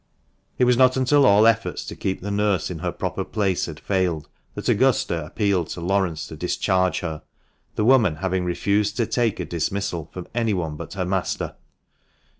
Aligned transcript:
It 0.57 0.65
was 0.65 0.77
not 0.77 0.97
until 0.97 1.27
all 1.27 1.45
efforts 1.45 1.85
to 1.85 1.95
keep 1.95 2.21
the 2.21 2.31
nurse 2.31 2.71
in 2.71 2.79
her 2.79 2.91
proper 2.91 3.23
place 3.23 3.67
had 3.67 3.79
failed, 3.79 4.27
that 4.55 4.67
Augusta 4.67 5.23
appealed 5.27 5.67
to 5.69 5.81
Laurence 5.81 6.25
to 6.25 6.35
discharge 6.35 7.01
her, 7.01 7.21
the 7.75 7.85
woman 7.85 8.15
having 8.15 8.43
refused 8.43 8.97
to 8.97 9.05
take 9.05 9.39
a 9.39 9.45
dismissal 9.45 10.09
from 10.11 10.25
anyone 10.33 10.75
but 10.75 10.93
her 10.95 11.05
master. 11.05 11.53